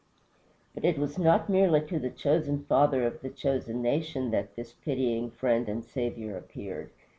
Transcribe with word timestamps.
But 0.73 0.83
it 0.83 0.97
was 0.97 1.19
not 1.19 1.47
merely 1.47 1.79
to 1.81 1.99
the 1.99 2.09
chosen 2.09 2.63
father 2.65 3.03
of 3.05 3.21
the 3.21 3.29
chosen 3.29 3.83
nation 3.83 4.31
that 4.31 4.55
this 4.55 4.73
pitying 4.73 5.29
Friend 5.29 5.69
and 5.69 5.85
Saviour 5.85 6.35
appeared. 6.35 6.89